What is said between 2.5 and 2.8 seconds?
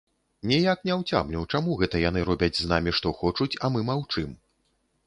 з